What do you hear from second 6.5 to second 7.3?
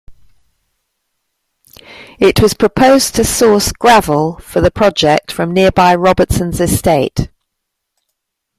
Estate.